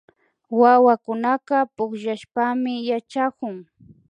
Wawakunaka 0.61 1.55
pukllashpami 1.75 2.73
yachakun 2.89 3.55